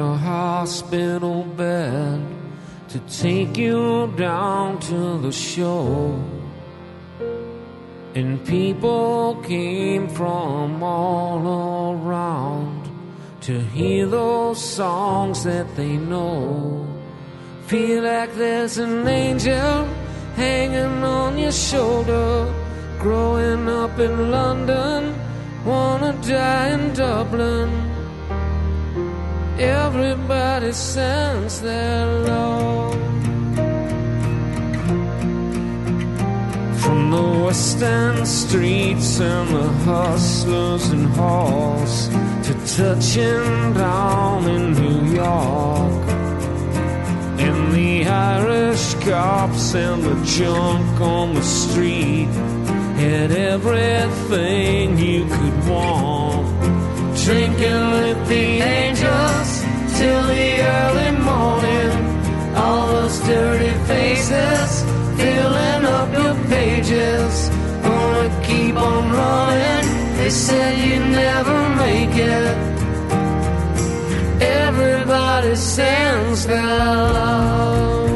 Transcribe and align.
Your 0.00 0.16
hospital 0.16 1.42
bed 1.62 2.18
to 2.88 2.98
take 3.22 3.58
you 3.58 4.10
down 4.16 4.78
to 4.80 5.18
the 5.18 5.30
shore. 5.30 6.18
And 8.14 8.30
people 8.46 9.42
came 9.52 10.08
from 10.08 10.82
all 10.82 11.40
around 11.98 12.80
to 13.42 13.60
hear 13.76 14.06
those 14.06 14.58
songs 14.78 15.44
that 15.44 15.68
they 15.76 15.94
know. 16.12 16.86
Feel 17.66 18.02
like 18.02 18.32
there's 18.36 18.78
an 18.78 19.06
angel 19.06 19.76
hanging 20.34 21.04
on 21.04 21.36
your 21.36 21.52
shoulder, 21.52 22.30
growing 22.98 23.68
up 23.68 23.98
in 23.98 24.30
London 24.30 25.14
wanna 25.66 26.12
die 26.22 26.68
in 26.76 26.94
Dublin. 26.94 27.89
Everybody 29.60 30.72
sends 30.72 31.60
their 31.60 32.06
love 32.06 32.94
from 36.80 37.10
the 37.10 37.44
western 37.44 38.24
streets 38.24 39.20
and 39.20 39.54
the 39.54 39.68
hustlers 39.84 40.88
and 40.88 41.08
halls 41.08 42.08
to 42.08 42.54
touching 42.74 43.74
down 43.74 44.48
in 44.48 44.72
New 44.72 45.14
York. 45.14 46.08
And 47.38 47.74
the 47.74 48.06
Irish 48.06 48.94
cops 48.94 49.74
and 49.74 50.02
the 50.02 50.24
junk 50.24 51.00
on 51.02 51.34
the 51.34 51.42
street 51.42 52.32
had 52.96 53.30
everything 53.30 54.96
you 54.96 55.26
could 55.26 55.68
want. 55.68 56.48
Drinking 57.26 57.90
with 57.90 58.28
the 58.28 58.62
angels 58.62 58.99
till 60.00 60.26
the 60.34 60.50
early 60.78 61.10
morning. 61.30 61.92
All 62.62 62.86
those 62.94 63.18
dirty 63.20 63.72
faces 63.90 64.70
filling 65.20 65.84
up 65.98 66.08
your 66.18 66.36
pages. 66.54 67.34
Gonna 67.84 68.28
keep 68.48 68.76
on 68.76 69.02
running. 69.20 69.86
They 70.18 70.30
said 70.30 70.72
you'd 70.84 71.08
never 71.24 71.58
make 71.84 72.14
it. 72.36 72.56
Everybody 74.64 75.54
sends 75.56 76.46
their 76.46 76.76
love. 77.16 78.10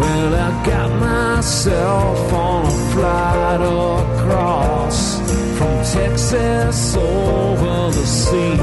Well, 0.00 0.30
I 0.46 0.50
got 0.70 0.90
myself 1.00 2.32
on 2.32 2.75
flight 2.96 3.60
across 3.60 5.20
from 5.58 5.76
Texas 5.98 6.96
over 6.96 7.90
the 7.98 8.06
sea. 8.06 8.58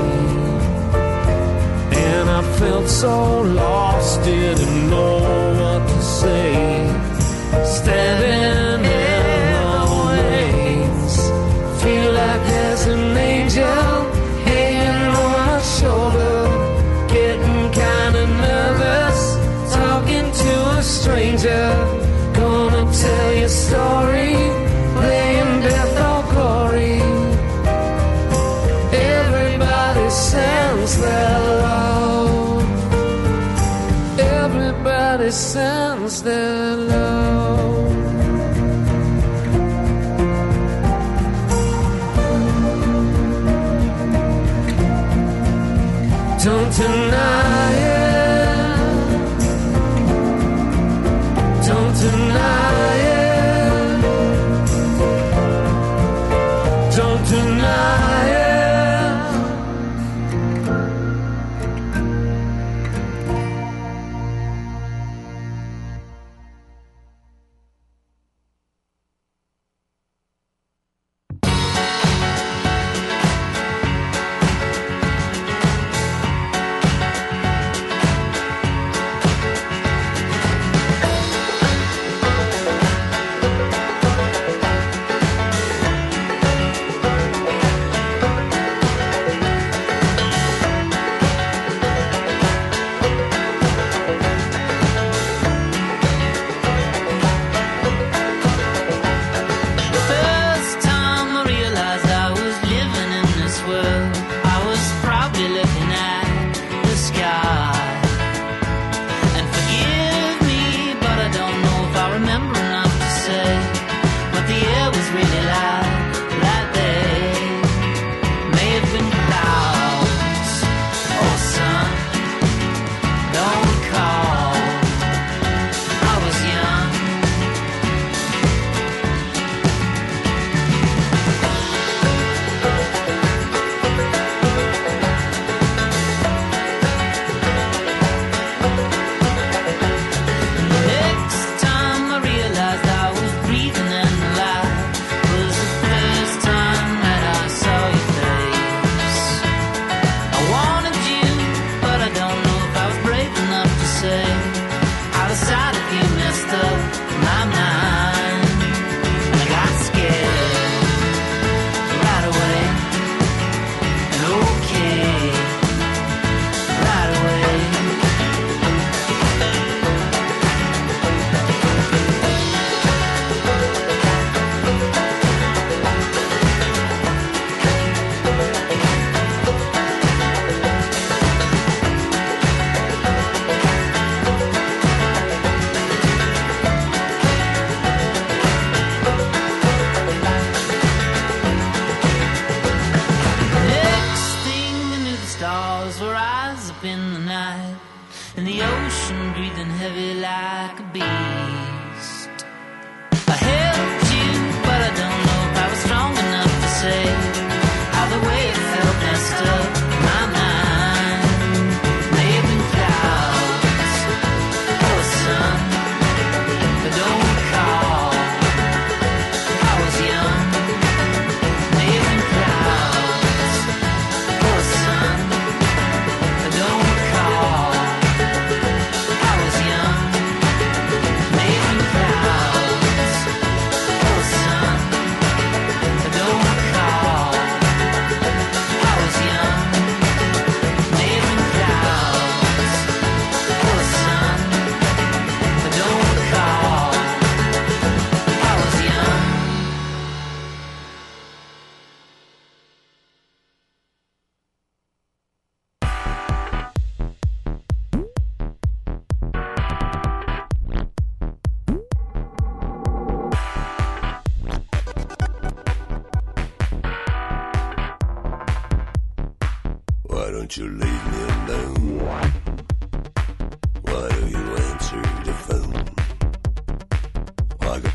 And 2.10 2.26
I 2.40 2.42
felt 2.60 2.88
so 2.90 3.42
lost, 3.42 4.24
didn't 4.24 4.90
know 4.90 5.73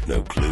no 0.08 0.22
clue. 0.22 0.47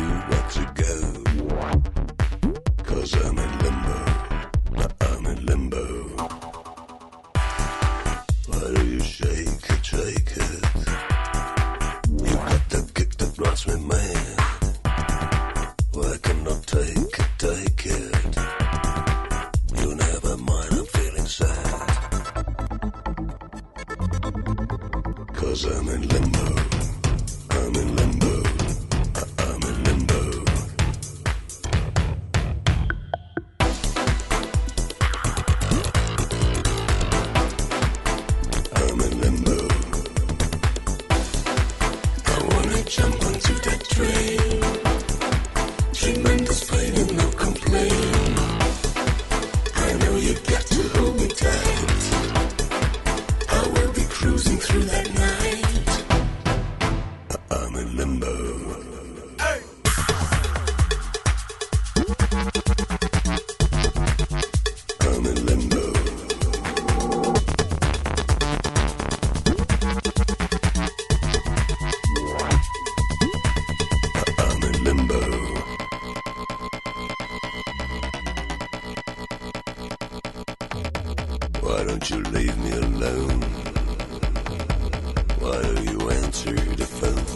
Why 85.46 85.62
do 85.62 85.82
you 85.84 86.10
answer 86.10 86.56
the 86.74 86.86
phone? 86.98 87.26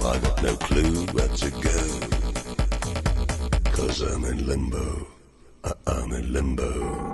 I 0.00 0.18
got 0.18 0.42
no 0.42 0.56
clue 0.56 1.04
where 1.12 1.28
to 1.28 1.50
go. 1.50 1.78
Cause 3.72 4.00
I'm 4.00 4.24
in 4.24 4.46
limbo. 4.46 5.06
Uh, 5.62 5.74
I'm 5.86 6.10
in 6.12 6.32
limbo. 6.32 7.11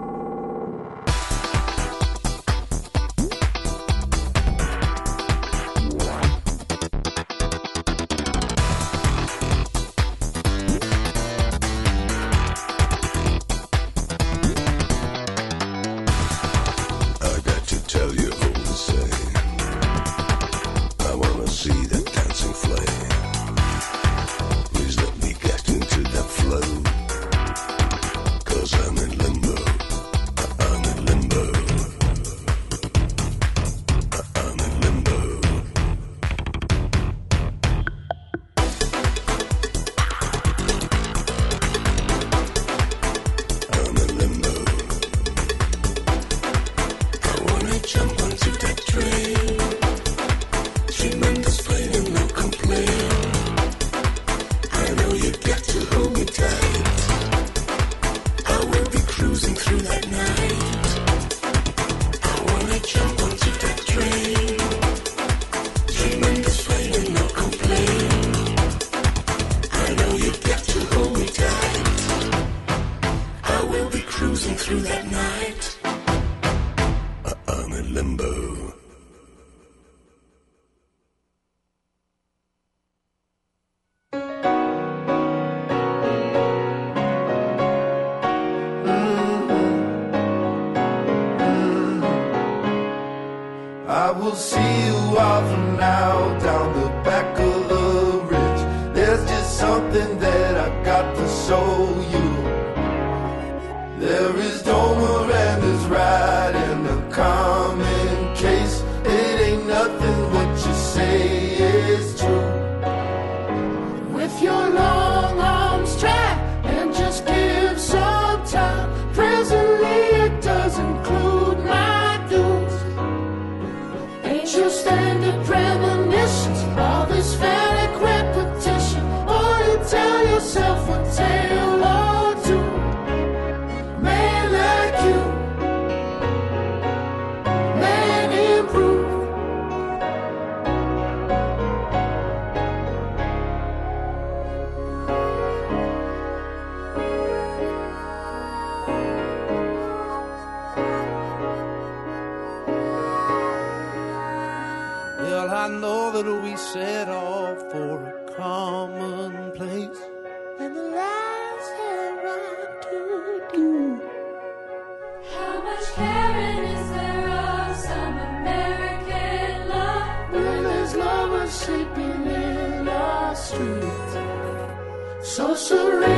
sorcery. 175.39 176.18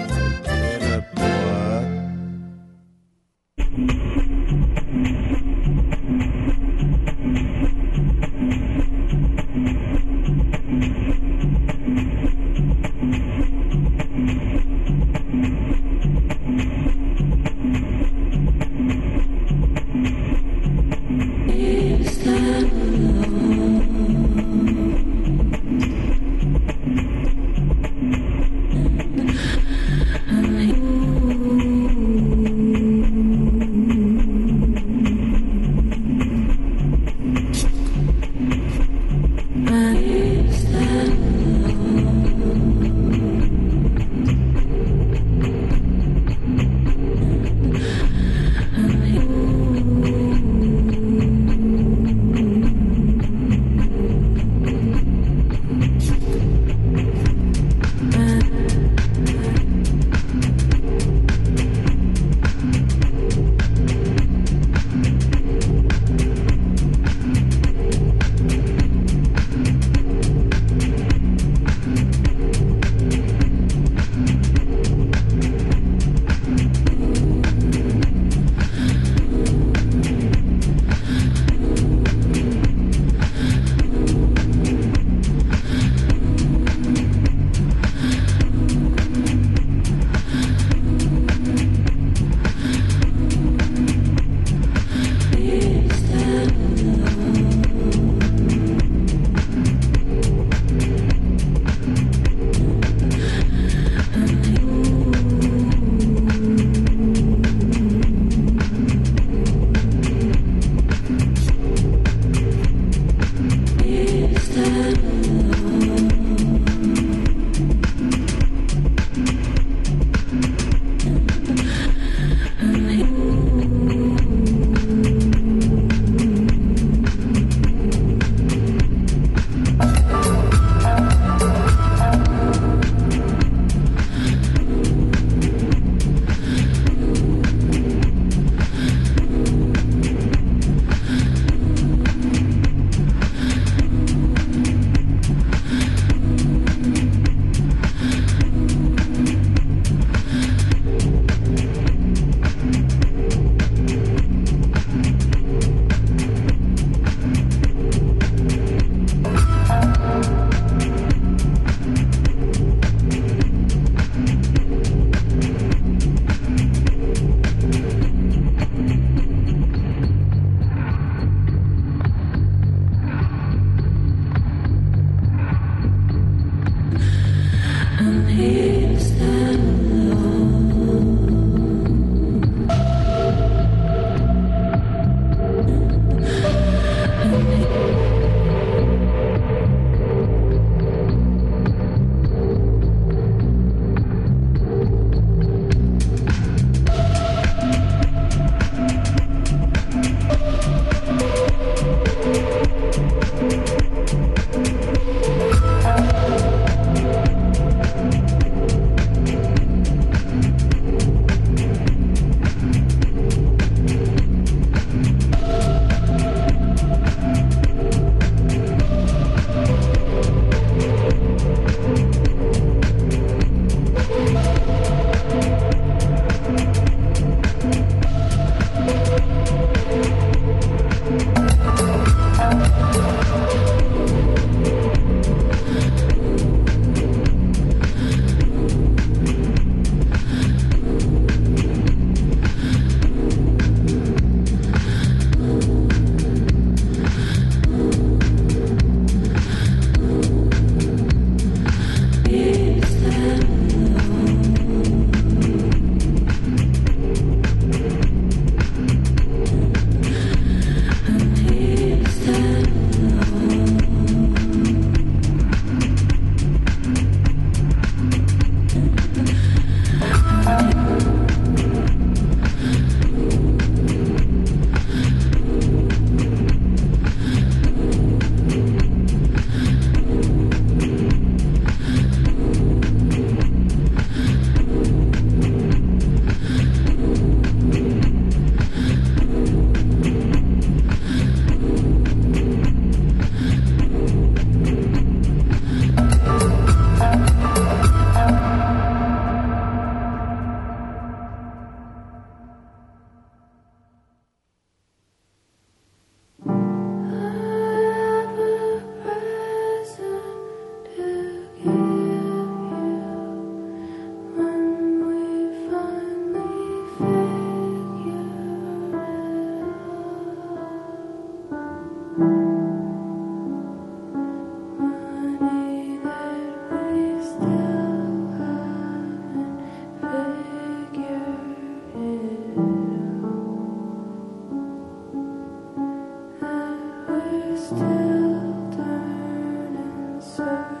still 337.57 338.71
turning 338.75 340.21
circles. 340.21 340.80